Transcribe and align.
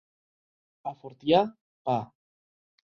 A 0.93 0.95
Fortià, 1.03 1.43
pa. 1.91 1.99